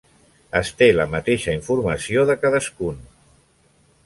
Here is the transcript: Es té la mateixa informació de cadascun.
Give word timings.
Es 0.59 0.71
té 0.79 0.87
la 0.95 1.05
mateixa 1.11 1.53
informació 1.57 2.25
de 2.31 2.37
cadascun. 2.47 2.99